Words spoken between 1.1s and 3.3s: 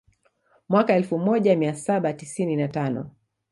moja mia saba tisini na tano